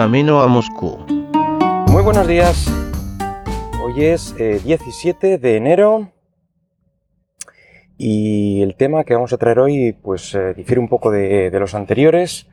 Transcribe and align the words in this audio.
camino 0.00 0.40
a 0.40 0.46
Moscú. 0.46 0.96
Muy 1.88 2.02
buenos 2.02 2.26
días. 2.26 2.72
Hoy 3.84 4.02
es 4.06 4.34
17 4.34 5.34
eh, 5.34 5.36
de 5.36 5.56
enero 5.56 6.10
y 7.98 8.62
el 8.62 8.76
tema 8.76 9.04
que 9.04 9.12
vamos 9.12 9.34
a 9.34 9.36
traer 9.36 9.58
hoy 9.58 9.92
pues 9.92 10.34
eh, 10.34 10.54
difiere 10.54 10.80
un 10.80 10.88
poco 10.88 11.10
de, 11.10 11.50
los 11.52 11.74
anteriores 11.74 12.46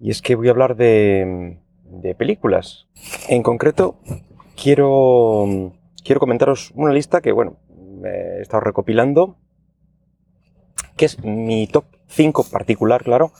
y 0.00 0.08
es 0.08 0.22
que 0.22 0.36
voy 0.36 0.48
a 0.48 0.52
hablar 0.52 0.74
de, 0.74 1.58
de 1.84 2.14
películas. 2.14 2.86
En 3.28 3.42
concreto 3.42 3.98
quiero, 4.56 5.74
quiero 6.02 6.18
comentaros 6.18 6.72
una 6.74 6.94
lista 6.94 7.20
que 7.20 7.32
bueno, 7.32 7.58
he 8.06 8.40
estado 8.40 8.62
recopilando 8.62 9.36
que 10.96 11.04
es 11.04 11.22
mi 11.22 11.66
top 11.66 11.84
5 12.06 12.44
particular, 12.50 13.04
claro, 13.04 13.32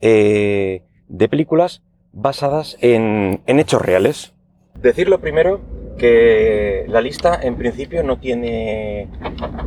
eh, 0.00 0.84
de 1.08 1.28
películas 1.28 1.82
basadas 2.16 2.78
en, 2.80 3.40
hechos 3.46 3.82
reales. 3.82 4.32
Decirlo 4.80 5.20
primero 5.20 5.60
que 5.98 6.84
la 6.88 7.00
lista 7.00 7.38
en 7.40 7.56
principio 7.56 8.02
no 8.02 8.18
tiene 8.18 9.08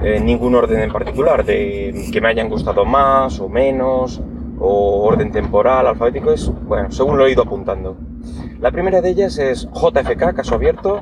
eh, 0.04 0.20
ningún 0.22 0.56
orden 0.56 0.82
en 0.82 0.92
particular, 0.92 1.46
de 1.46 2.10
que 2.12 2.22
me 2.22 2.28
hayan 2.28 2.50
gustado 2.50 2.86
más 2.86 3.40
o 3.40 3.50
menos, 3.50 4.22
o 4.60 5.04
orden 5.08 5.32
temporal, 5.32 5.88
alfabético, 5.88 6.32
es, 6.32 6.52
bueno, 6.64 6.92
según 6.92 7.18
lo 7.18 7.26
he 7.26 7.32
ido 7.32 7.44
apuntando. 7.44 7.98
La 8.60 8.72
primera 8.72 9.02
de 9.02 9.10
ellas 9.10 9.38
es 9.38 9.68
JFK, 9.72 10.36
caso 10.36 10.56
abierto, 10.56 11.02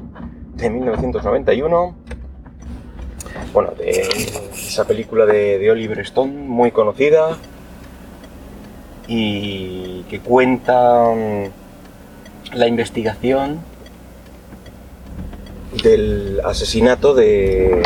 de 0.56 0.70
1991. 0.70 1.96
Bueno, 3.54 3.72
de 3.72 4.02
esa 4.54 4.86
película 4.86 5.26
de, 5.26 5.58
de 5.58 5.72
Oliver 5.72 6.00
Stone, 6.00 6.32
muy 6.34 6.72
conocida, 6.72 7.38
y 9.08 10.04
que 10.10 10.20
cuenta 10.20 11.14
la 12.54 12.68
investigación 12.68 13.60
del 15.84 16.42
asesinato 16.44 17.14
de, 17.14 17.84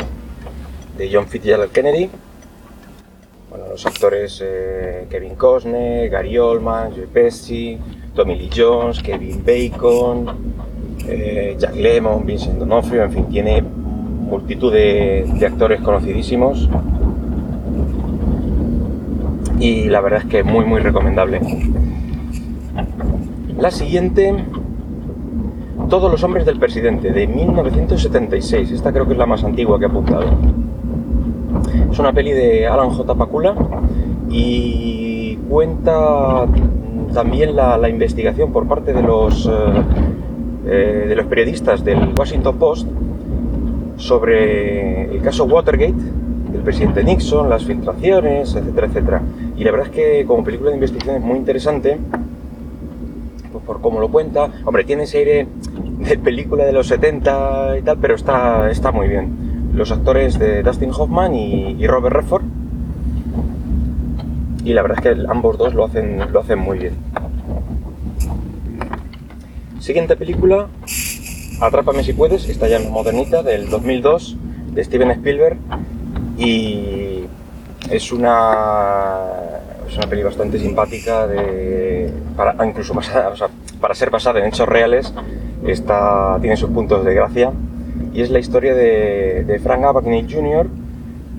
de 0.98 1.10
John 1.12 1.28
Fitzgerald 1.28 1.72
Kennedy. 1.72 2.10
Bueno, 3.50 3.68
los 3.70 3.86
actores 3.86 4.42
eh, 4.44 5.08
Kevin 5.10 5.36
Costner, 5.36 6.10
Gary 6.10 6.38
Oldman, 6.38 6.92
Joe 6.96 7.08
Pesci, 7.08 7.78
Tommy 8.16 8.36
Lee 8.36 8.50
Jones, 8.56 9.04
Kevin 9.04 9.44
Bacon, 9.44 10.56
eh, 11.08 11.56
Jack 11.60 11.76
Lemmon, 11.76 12.26
Vincent 12.26 12.58
D'Onofrio, 12.58 13.04
en 13.04 13.12
fin, 13.12 13.26
tiene 13.26 13.62
multitud 13.62 14.72
de 14.72 15.46
actores 15.46 15.82
conocidísimos 15.82 16.70
y 19.62 19.90
la 19.90 20.02
verdad 20.02 20.22
es 20.24 20.26
que 20.26 20.44
muy 20.44 20.66
muy 20.66 20.82
recomendable. 20.82 21.40
La 23.58 23.70
siguiente, 23.70 24.34
Todos 25.88 26.10
los 26.12 26.24
hombres 26.24 26.46
del 26.46 26.58
presidente, 26.58 27.12
de 27.12 27.28
1976. 27.28 28.72
Esta 28.72 28.92
creo 28.92 29.06
que 29.06 29.12
es 29.12 29.18
la 29.18 29.26
más 29.26 29.44
antigua 29.44 29.78
que 29.78 29.86
he 29.86 29.88
apuntado. 29.88 30.26
Es 31.92 32.00
una 32.00 32.14
peli 32.14 32.32
de 32.32 32.66
Alan 32.66 32.90
J. 32.90 33.14
Pakula 33.14 33.54
y 34.30 35.36
cuenta 35.50 36.48
también 37.14 37.56
la, 37.56 37.90
investigación 37.90 38.52
por 38.52 38.68
parte 38.68 38.94
de 38.94 39.04
los, 39.04 39.46
eh, 39.46 39.52
eh, 40.66 41.06
de 41.10 41.16
los 41.16 41.26
periodistas 41.26 41.84
del 41.84 42.14
Washington 42.18 42.58
Post 42.58 42.88
sobre 43.98 45.14
el 45.14 45.22
caso 45.22 45.44
Watergate 45.44 45.94
del 46.52 46.62
presidente 46.62 47.04
Nixon, 47.04 47.50
las 47.50 47.66
filtraciones, 47.66 48.56
etcétera, 48.56 48.88
etcétera. 48.88 49.22
Y 49.58 49.64
la 49.64 49.72
verdad 49.72 49.88
es 49.88 49.94
que 49.94 50.26
como 50.26 50.44
película 50.44 50.70
de 50.70 50.78
investigación 50.78 51.16
es 51.18 51.22
muy 51.22 51.38
interesante, 51.38 51.98
pues 53.52 53.64
por 53.64 53.82
cómo 53.82 54.00
lo 54.00 54.10
cuenta. 54.10 54.50
Hombre, 54.66 54.84
tiene 54.84 55.04
ese 55.04 55.20
aire 55.20 55.48
de 56.00 56.18
película 56.18 56.66
de 56.66 56.74
los 56.74 56.88
70 56.88 57.78
y 57.80 57.82
tal, 57.82 57.98
pero 58.00 58.16
está, 58.16 58.70
está 58.70 58.92
muy 58.92 59.08
bien. 59.08 59.72
Los 59.74 59.92
actores 59.92 60.38
de 60.38 60.64
Dustin 60.64 60.92
Hoffman 60.92 61.34
y, 61.34 61.88
Robert 61.88 62.16
Redford. 62.16 62.44
Y 64.64 64.74
la 64.74 64.82
verdad 64.82 65.00
es 65.00 65.16
que 65.16 65.28
ambos 65.28 65.58
dos 65.58 65.74
lo 65.74 65.86
hacen, 65.86 66.20
lo 66.32 66.40
hacen 66.40 66.60
muy 66.60 66.78
bien. 66.78 66.94
Siguiente 69.80 70.16
película, 70.16 70.68
Atrápame 71.62 72.04
si 72.04 72.14
puedes, 72.14 72.50
esta 72.50 72.68
ya 72.68 72.78
es 72.78 72.90
modernita, 72.90 73.44
del 73.44 73.70
2002, 73.70 74.36
de 74.74 74.84
Steven 74.84 75.12
Spielberg, 75.12 75.58
y 76.38 77.26
es 77.90 78.12
una, 78.12 79.20
es 79.88 79.98
una 79.98 80.08
peli 80.08 80.24
bastante 80.24 80.60
simpática, 80.60 81.28
de, 81.28 82.12
para, 82.36 82.66
incluso 82.66 82.94
para 83.82 83.96
ser 83.96 84.10
basada 84.10 84.40
en 84.40 84.46
hechos 84.46 84.68
reales, 84.68 85.14
está, 85.66 86.38
tiene 86.42 86.58
sus 86.58 86.70
puntos 86.70 87.04
de 87.06 87.14
gracia. 87.14 87.52
Y 88.14 88.22
es 88.22 88.30
la 88.30 88.40
historia 88.40 88.74
de, 88.74 89.60
Frank 89.64 89.84
Abagnale 89.84 90.28
Jr., 90.30 90.68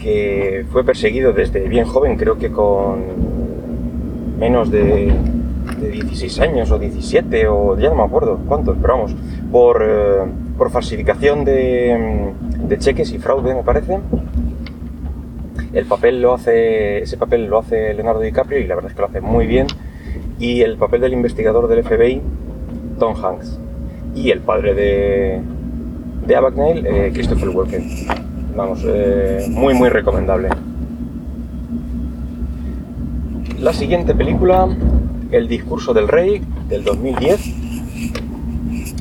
que 0.01 0.65
fue 0.73 0.85
perseguido 0.85 1.33
desde 1.33 1.69
bien 1.69 1.85
joven, 1.85 2.17
creo 2.17 2.39
que 2.39 2.51
con 2.51 3.01
menos 4.39 4.71
de, 4.71 5.13
16 5.81 6.41
años 6.41 6.71
o 6.71 6.79
17 6.79 7.49
o 7.49 7.79
ya 7.79 7.89
no 7.91 7.97
me 7.97 8.03
acuerdo 8.03 8.39
cuántos, 8.47 8.77
pero 8.81 8.95
vamos, 8.95 9.15
por, 9.51 9.83
eh, 9.85 10.23
por 10.57 10.71
falsificación 10.71 11.45
de, 11.45 12.33
de 12.69 12.79
cheques 12.79 13.13
y 13.13 13.19
fraude, 13.19 13.55
me 13.55 13.63
parece 13.63 13.99
el 15.73 15.87
papel 15.87 16.21
lo 16.21 16.35
hace, 16.35 16.99
ese 17.03 17.17
papel 17.17 17.47
lo 17.47 17.59
hace 17.59 17.95
Leonardo 17.95 18.21
DiCaprio 18.21 18.59
y 18.59 18.67
la 18.67 18.75
verdad 18.75 18.91
es 18.91 18.95
que 18.95 19.03
lo 19.03 19.09
hace 19.09 19.21
muy 19.21 19.47
bien. 19.47 19.67
Y 20.39 20.61
el 20.63 20.77
papel 20.77 21.01
del 21.01 21.13
investigador 21.15 21.69
del 21.69 21.83
FBI, 21.83 22.21
Tom 22.99 23.15
Hanks. 23.17 23.59
Y 24.15 24.31
el 24.31 24.41
padre 24.41 24.75
de, 24.75 25.41
de 26.27 26.37
Abagnale, 26.37 26.83
eh, 26.85 27.11
Christopher 27.13 27.49
Walken. 27.49 27.89
Vamos, 28.55 28.85
eh, 28.87 29.47
muy 29.49 29.73
muy 29.73 29.89
recomendable. 29.89 30.51
La 33.59 33.73
siguiente 33.73 34.15
película, 34.15 34.69
El 35.31 35.49
discurso 35.49 35.95
del 35.95 36.09
rey, 36.09 36.43
del 36.69 36.85
2010, 36.85 37.41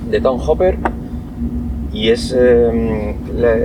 de 0.09 0.21
Tom 0.21 0.39
Hopper. 0.47 0.77
Y 1.91 2.09
es, 2.09 2.33
eh, 2.37 3.15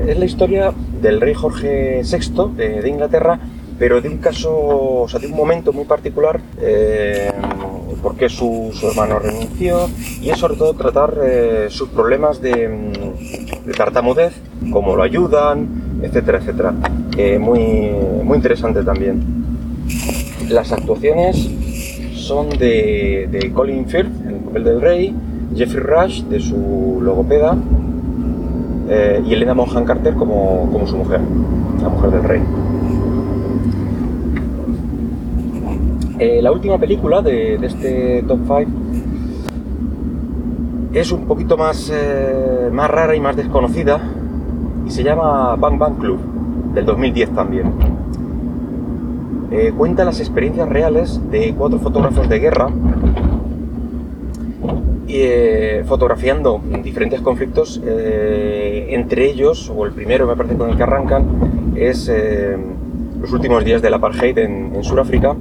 es 0.08 0.18
la 0.18 0.24
historia 0.24 0.72
del 1.00 1.20
rey 1.20 1.34
Jorge 1.34 2.02
VI 2.02 2.54
de, 2.56 2.88
Inglaterra, 2.88 3.38
pero 3.78 4.00
de 4.00 4.08
un 4.08 4.18
caso, 4.18 4.50
o 5.02 5.08
sea, 5.08 5.20
de 5.20 5.26
un 5.26 5.36
momento 5.36 5.72
muy 5.72 5.84
particular, 5.84 6.40
eh, 6.60 7.30
porque 8.02 8.28
su, 8.28 8.72
hermano 8.82 9.18
renunció, 9.18 9.88
y 10.20 10.30
es 10.30 10.38
sobre 10.38 10.56
todo 10.56 10.74
tratar 10.74 11.18
eh, 11.24 11.66
sus 11.70 11.88
problemas 11.88 12.40
de, 12.40 12.92
tartamudez, 13.76 14.32
cómo 14.72 14.96
lo 14.96 15.02
ayudan, 15.02 16.00
etcétera, 16.02 16.38
etcétera. 16.38 16.74
Eh, 17.16 17.38
muy, 17.38 17.90
muy 18.22 18.36
interesante 18.36 18.82
también. 18.82 19.22
Las 20.48 20.72
actuaciones 20.72 21.50
son 22.14 22.50
de, 22.50 23.50
Colin 23.54 23.86
Firth, 23.86 24.26
en 24.26 24.34
el 24.34 24.40
papel 24.40 24.64
del 24.64 24.80
rey, 24.80 25.14
Jeffrey 25.54 25.82
Rush, 25.82 26.22
de 26.24 26.40
su 26.40 26.98
logopeda, 27.02 27.56
eh, 28.88 29.22
y 29.26 29.32
Elena 29.32 29.52
Monjan 29.54 29.84
Carter 29.84 30.14
como, 30.14 30.68
como, 30.70 30.86
su 30.86 30.96
mujer, 30.96 31.20
la 31.82 31.88
mujer 31.88 32.10
del 32.10 32.22
rey. 32.22 32.42
Eh, 36.18 36.40
la 36.40 36.52
última 36.52 36.78
película 36.78 37.20
de, 37.20 37.56
este 37.56 38.24
top 38.28 38.38
5 38.46 38.64
es 40.94 41.12
un 41.12 41.26
poquito 41.26 41.56
más, 41.56 41.92
eh, 41.92 42.70
más 42.72 42.88
rara 42.90 43.16
y 43.16 43.20
más 43.20 43.36
desconocida 43.36 44.00
y 44.86 44.90
se 44.90 45.02
llama 45.02 45.56
Bang 45.56 45.78
Bang 45.78 45.98
Club, 45.98 46.20
del 46.74 46.84
2010 46.84 47.30
también. 47.30 47.72
cuenta 49.76 50.04
las 50.04 50.20
experiencias 50.20 50.68
reales 50.68 51.20
de 51.30 51.54
cuatro 51.56 51.78
fotógrafos 51.78 52.28
de 52.28 52.38
guerra 52.38 52.68
eh, 55.08 55.84
fotografiando 55.86 56.60
diferentes 56.82 57.20
conflictos, 57.20 57.80
eh, 57.86 58.88
entre 58.90 59.26
ellos, 59.26 59.70
o 59.74 59.86
el 59.86 59.92
primero 59.92 60.26
me 60.26 60.34
parece 60.34 60.56
con 60.56 60.70
el 60.70 60.76
que 60.76 60.82
arrancan, 60.82 61.74
es 61.76 62.08
eh, 62.12 62.56
los 63.20 63.32
últimos 63.32 63.64
días 63.64 63.82
del 63.82 63.94
apartheid 63.94 64.36
en, 64.38 64.74
en 64.74 64.84
Sudáfrica. 64.84 65.36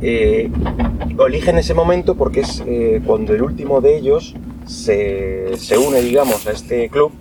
eligen 0.00 1.58
ese 1.58 1.74
momento 1.74 2.14
porque 2.14 2.40
es 2.40 2.62
cuando 3.04 3.34
el 3.34 3.42
último 3.42 3.80
de 3.80 3.96
ellos 3.96 4.34
se, 4.66 5.56
se, 5.56 5.76
une, 5.76 6.00
digamos, 6.00 6.46
a 6.46 6.52
este 6.52 6.88
club 6.88 7.12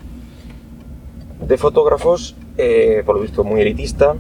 de 1.48 1.58
fotógrafos, 1.58 2.36
por 3.06 3.16
lo 3.16 3.22
visto 3.22 3.44
muy 3.44 3.62
elitista, 3.62 4.16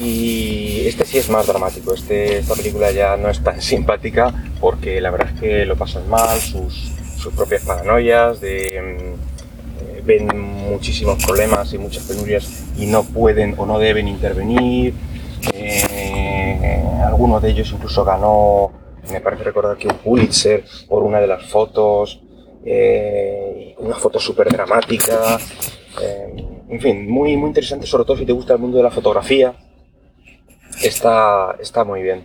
y 0.00 0.86
este 0.86 1.04
sí 1.04 1.18
es 1.18 1.28
más 1.30 1.46
dramático, 1.46 1.94
este, 1.94 2.38
esta 2.38 2.54
película 2.54 2.90
ya 2.90 3.16
no 3.16 3.28
es 3.28 3.42
tan 3.42 3.60
simpática 3.62 4.32
porque 4.60 5.00
la 5.00 5.10
verdad 5.10 5.30
es 5.34 5.40
que 5.40 5.66
lo 5.66 5.76
pasan 5.76 6.08
mal, 6.08 6.38
sus, 6.40 6.92
sus 7.16 7.32
propias 7.34 7.62
paranoias, 7.64 8.40
de, 8.40 8.80
mm, 8.80 10.06
ven 10.06 10.26
muchísimos 10.70 11.24
problemas 11.24 11.72
y 11.72 11.78
muchas 11.78 12.04
penurias 12.04 12.64
y 12.76 12.86
no 12.86 13.04
pueden 13.04 13.54
o 13.58 13.66
no 13.66 13.78
deben 13.78 14.08
intervenir. 14.08 14.94
Eh, 15.54 16.82
alguno 17.04 17.40
de 17.40 17.50
ellos 17.50 17.72
incluso 17.72 18.04
ganó 18.04 18.72
me 19.10 19.20
parece 19.20 19.44
recordar 19.44 19.76
que 19.76 19.88
un 19.88 19.96
Pulitzer 19.96 20.64
por 20.88 21.02
una 21.02 21.20
de 21.20 21.26
las 21.26 21.44
fotos, 21.46 22.20
eh, 22.64 23.74
una 23.78 23.96
foto 23.96 24.18
súper 24.20 24.48
dramática, 24.48 25.38
eh, 26.00 26.46
en 26.68 26.80
fin, 26.80 27.10
muy, 27.10 27.36
muy 27.36 27.48
interesante, 27.48 27.86
sobre 27.86 28.04
todo 28.04 28.16
si 28.16 28.24
te 28.24 28.32
gusta 28.32 28.54
el 28.54 28.60
mundo 28.60 28.76
de 28.76 28.84
la 28.84 28.90
fotografía, 28.90 29.54
está, 30.82 31.56
está 31.60 31.84
muy 31.84 32.02
bien. 32.02 32.24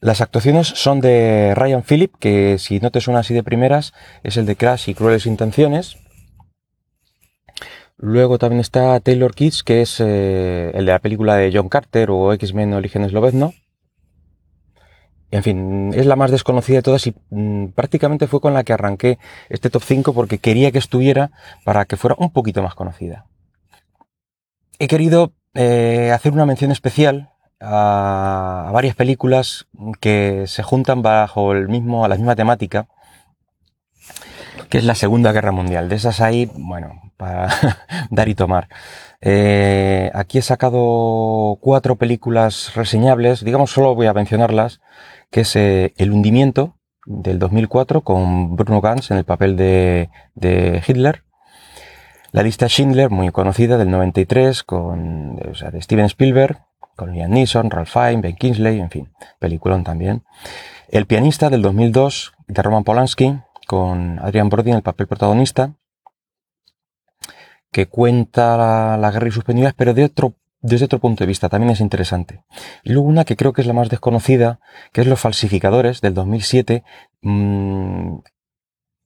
Las 0.00 0.20
actuaciones 0.20 0.68
son 0.68 1.00
de 1.00 1.54
Ryan 1.54 1.82
Phillip, 1.82 2.14
que 2.18 2.58
si 2.58 2.78
no 2.80 2.90
te 2.90 3.00
suena 3.00 3.20
así 3.20 3.32
de 3.32 3.42
primeras, 3.42 3.94
es 4.22 4.36
el 4.36 4.44
de 4.44 4.56
Crash 4.56 4.90
y 4.90 4.94
Crueles 4.94 5.26
Intenciones. 5.26 5.96
Luego 7.96 8.38
también 8.38 8.60
está 8.60 9.00
Taylor 9.00 9.34
Kitsch, 9.34 9.62
que 9.62 9.80
es 9.80 10.00
eh, 10.00 10.72
el 10.74 10.84
de 10.84 10.92
la 10.92 10.98
película 10.98 11.36
de 11.36 11.50
John 11.54 11.68
Carter 11.68 12.10
o 12.10 12.32
X-Men 12.34 12.74
Orígenes 12.74 13.12
Lobezno. 13.12 13.54
En 15.30 15.42
fin, 15.42 15.92
es 15.94 16.06
la 16.06 16.16
más 16.16 16.30
desconocida 16.30 16.76
de 16.76 16.82
todas 16.82 17.06
y 17.06 17.14
mm, 17.30 17.68
prácticamente 17.68 18.26
fue 18.26 18.40
con 18.40 18.54
la 18.54 18.62
que 18.62 18.72
arranqué 18.72 19.18
este 19.48 19.70
top 19.70 19.82
5 19.82 20.12
porque 20.12 20.38
quería 20.38 20.70
que 20.70 20.78
estuviera 20.78 21.32
para 21.64 21.86
que 21.86 21.96
fuera 21.96 22.14
un 22.18 22.30
poquito 22.30 22.62
más 22.62 22.74
conocida. 22.74 23.26
He 24.78 24.86
querido 24.86 25.32
eh, 25.54 26.12
hacer 26.12 26.32
una 26.32 26.46
mención 26.46 26.70
especial 26.70 27.33
a, 27.60 28.70
varias 28.72 28.96
películas 28.96 29.66
que 30.00 30.44
se 30.46 30.62
juntan 30.62 31.02
bajo 31.02 31.52
el 31.52 31.68
mismo, 31.68 32.06
la 32.08 32.16
misma 32.16 32.36
temática, 32.36 32.88
que 34.68 34.78
es 34.78 34.84
la 34.84 34.94
Segunda 34.94 35.32
Guerra 35.32 35.52
Mundial. 35.52 35.88
De 35.88 35.96
esas 35.96 36.20
hay, 36.20 36.50
bueno, 36.54 37.12
para 37.16 37.48
dar 38.10 38.28
y 38.28 38.34
tomar. 38.34 38.68
Eh, 39.20 40.10
aquí 40.14 40.38
he 40.38 40.42
sacado 40.42 41.58
cuatro 41.60 41.96
películas 41.96 42.74
reseñables, 42.74 43.44
digamos 43.44 43.70
solo 43.70 43.94
voy 43.94 44.06
a 44.06 44.12
mencionarlas, 44.12 44.80
que 45.30 45.40
es 45.42 45.56
eh, 45.56 45.94
El 45.96 46.12
hundimiento 46.12 46.76
del 47.06 47.38
2004 47.38 48.02
con 48.02 48.56
Bruno 48.56 48.80
Ganz 48.80 49.10
en 49.10 49.18
el 49.18 49.24
papel 49.24 49.56
de, 49.56 50.10
Hitler. 50.86 51.22
La 52.32 52.42
lista 52.42 52.66
Schindler, 52.66 53.10
muy 53.10 53.30
conocida, 53.30 53.78
del 53.78 53.90
93, 53.90 54.64
con, 54.64 55.36
de 55.36 55.82
Steven 55.82 56.06
Spielberg, 56.06 56.58
con 56.96 57.12
Liam 57.12 57.30
Neeson, 57.30 57.70
Ralph 57.70 57.90
Fiennes, 57.90 58.22
Ben 58.22 58.36
Kingsley, 58.36 58.80
en 58.80 58.90
fin, 58.90 59.08
peliculón 59.38 59.84
también. 59.84 60.24
El 60.88 61.06
pianista 61.06 61.50
del 61.50 61.62
2002 61.62 62.32
de 62.46 62.62
Roman 62.62 62.84
Polanski, 62.84 63.38
con 63.66 64.18
Adrian 64.20 64.48
Brody 64.48 64.70
en 64.70 64.76
el 64.76 64.82
papel 64.82 65.06
protagonista, 65.06 65.74
que 67.70 67.86
cuenta 67.86 68.96
la, 68.96 69.10
guerra 69.10 69.28
y 69.28 69.32
sus 69.32 69.44
penurias, 69.44 69.74
pero 69.76 69.94
desde 69.94 70.84
otro 70.84 70.98
punto 71.00 71.24
de 71.24 71.26
vista, 71.26 71.48
también 71.48 71.70
es 71.70 71.80
interesante. 71.80 72.44
Y 72.84 72.92
luego 72.92 73.08
una 73.08 73.24
que 73.24 73.36
creo 73.36 73.52
que 73.52 73.62
es 73.62 73.66
la 73.66 73.72
más 73.72 73.88
desconocida, 73.88 74.60
que 74.92 75.00
es 75.00 75.06
Los 75.06 75.20
falsificadores 75.20 76.00
del 76.00 76.14
2007, 76.14 76.84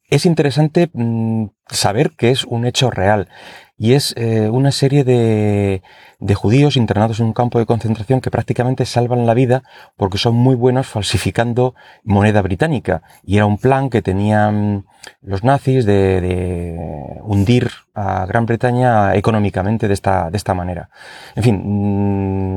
es 0.08 0.26
interesante 0.26 0.90
mm, 0.92 1.46
saber 1.68 2.12
que 2.12 2.30
es 2.30 2.44
un 2.44 2.66
hecho 2.66 2.90
real 2.90 3.28
y 3.76 3.92
es 3.92 4.12
eh, 4.16 4.48
una 4.50 4.72
serie 4.72 5.04
de, 5.04 5.82
de, 6.18 6.34
judíos 6.34 6.76
internados 6.76 7.20
en 7.20 7.26
un 7.26 7.32
campo 7.32 7.60
de 7.60 7.66
concentración 7.66 8.20
que 8.20 8.30
prácticamente 8.30 8.86
salvan 8.86 9.26
la 9.26 9.34
vida 9.34 9.62
porque 9.96 10.18
son 10.18 10.34
muy 10.34 10.56
buenos 10.56 10.88
falsificando 10.88 11.74
moneda 12.02 12.42
británica 12.42 13.02
y 13.22 13.36
era 13.36 13.46
un 13.46 13.58
plan 13.58 13.88
que 13.88 14.02
tenían 14.02 14.86
los 15.22 15.44
nazis 15.44 15.84
de, 15.84 17.20
hundir 17.22 17.70
a 17.94 18.26
Gran 18.26 18.46
Bretaña 18.46 19.14
económicamente 19.14 19.86
de 19.88 19.94
esta, 19.94 20.30
de 20.30 20.36
esta 20.36 20.54
manera. 20.54 20.90
En 21.36 21.42
fin, 21.42 21.62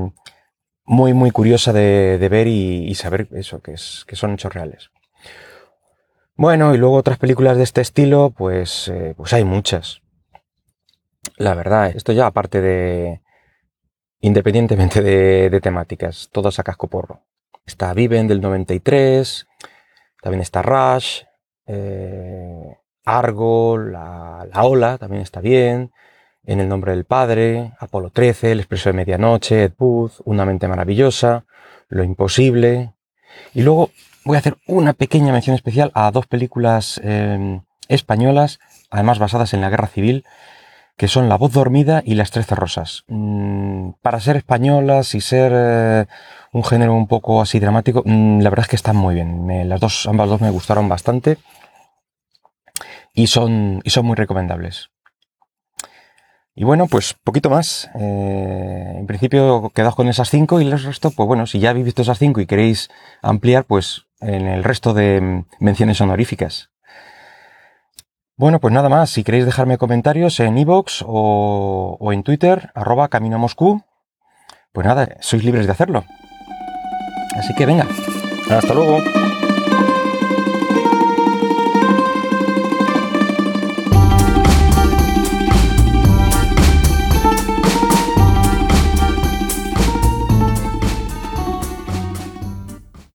mm, 0.05 0.13
muy 0.85 1.13
muy 1.13 1.31
curiosa 1.31 1.71
de, 1.73 2.17
de 2.17 2.29
ver 2.29 2.47
y, 2.47 2.85
y, 2.87 2.95
saber 2.95 3.27
eso, 3.33 3.61
que, 3.61 3.73
es, 3.73 4.05
que 4.07 4.15
son 4.15 4.33
hechos 4.33 4.53
reales. 4.53 4.90
Bueno, 6.41 6.73
y 6.73 6.79
luego 6.79 6.95
otras 6.95 7.19
películas 7.19 7.55
de 7.55 7.61
este 7.61 7.81
estilo, 7.81 8.31
pues, 8.35 8.87
eh, 8.87 9.13
pues 9.15 9.31
hay 9.31 9.43
muchas. 9.43 10.01
La 11.37 11.53
verdad, 11.53 11.95
esto 11.95 12.13
ya 12.13 12.25
aparte 12.25 12.61
de... 12.61 13.21
Independientemente 14.21 15.03
de, 15.03 15.61
temáticas, 15.61 16.29
todas 16.31 16.57
a 16.57 16.63
casco 16.63 16.87
porro. 16.87 17.21
Está 17.63 17.93
Viven 17.93 18.27
del 18.27 18.41
93, 18.41 19.45
también 20.23 20.41
está 20.41 20.63
Rush, 20.63 21.21
eh, 21.67 22.75
Argo, 23.05 23.77
la, 23.77 24.47
la, 24.51 24.63
Ola 24.63 24.97
también 24.97 25.21
está 25.21 25.41
bien, 25.41 25.91
En 26.43 26.59
el 26.59 26.67
nombre 26.67 26.93
del 26.93 27.05
Padre, 27.05 27.73
Apolo 27.77 28.09
13, 28.09 28.53
El 28.53 28.61
Expreso 28.61 28.89
de 28.89 28.93
Medianoche, 28.93 29.65
Ed 29.65 29.73
Booth, 29.77 30.13
Una 30.25 30.45
mente 30.45 30.67
maravillosa, 30.67 31.45
Lo 31.87 32.03
Imposible. 32.03 32.95
Y 33.53 33.61
luego 33.61 33.91
voy 34.23 34.35
a 34.35 34.39
hacer 34.39 34.57
una 34.67 34.93
pequeña 34.93 35.31
mención 35.31 35.55
especial 35.55 35.91
a 35.93 36.11
dos 36.11 36.27
películas 36.27 36.99
em, 37.03 37.61
españolas, 37.87 38.59
además 38.89 39.19
basadas 39.19 39.53
en 39.53 39.61
la 39.61 39.69
guerra 39.69 39.87
civil, 39.87 40.25
que 40.97 41.07
son 41.07 41.29
La 41.29 41.37
voz 41.37 41.53
dormida 41.53 42.03
y 42.05 42.15
Las 42.15 42.31
trece 42.31 42.55
rosas. 42.55 43.03
Mm, 43.07 43.91
para 44.01 44.19
ser 44.19 44.37
españolas 44.37 45.15
y 45.15 45.21
ser 45.21 45.51
eh, 45.55 46.05
un 46.53 46.63
género 46.63 46.93
un 46.93 47.07
poco 47.07 47.41
así 47.41 47.59
dramático, 47.59 48.03
mm, 48.05 48.41
la 48.41 48.49
verdad 48.49 48.65
es 48.65 48.69
que 48.69 48.75
están 48.75 48.95
muy 48.95 49.15
bien. 49.15 49.47
las 49.67 49.79
dos, 49.79 50.05
ambas 50.07 50.29
dos 50.29 50.41
me 50.41 50.51
gustaron 50.51 50.87
bastante 50.89 51.37
y 53.13 53.27
son, 53.27 53.81
y 53.83 53.89
son 53.89 54.05
muy 54.05 54.15
recomendables. 54.15 54.89
Y 56.53 56.63
bueno, 56.63 56.87
pues 56.87 57.15
poquito 57.23 57.49
más. 57.49 57.89
Eh, 57.95 58.95
en 58.97 59.07
principio 59.07 59.71
quedaos 59.73 59.95
con 59.95 60.07
esas 60.09 60.29
cinco 60.29 60.59
y 60.61 60.65
el 60.65 60.79
resto, 60.79 61.11
pues 61.11 61.27
bueno, 61.27 61.47
si 61.47 61.59
ya 61.59 61.69
habéis 61.69 61.85
visto 61.85 62.01
esas 62.01 62.19
cinco 62.19 62.41
y 62.41 62.45
queréis 62.45 62.89
ampliar, 63.21 63.63
pues 63.65 64.05
en 64.21 64.47
el 64.47 64.63
resto 64.63 64.93
de 64.93 65.43
menciones 65.59 65.99
honoríficas. 66.01 66.71
Bueno, 68.37 68.59
pues 68.59 68.73
nada 68.73 68.89
más. 68.89 69.09
Si 69.09 69.23
queréis 69.23 69.45
dejarme 69.45 69.77
comentarios 69.77 70.39
en 70.39 70.57
iVoox 70.57 71.03
o, 71.05 72.09
en 72.11 72.23
Twitter, 72.23 72.71
arroba 72.73 73.09
camino 73.09 73.37
Moscú, 73.37 73.83
pues 74.71 74.87
nada, 74.87 75.17
sois 75.19 75.43
libres 75.43 75.67
de 75.67 75.73
hacerlo. 75.73 76.05
Así 77.35 77.53
que 77.53 77.65
venga, 77.65 77.85
hasta 78.49 78.73
luego. 78.73 78.97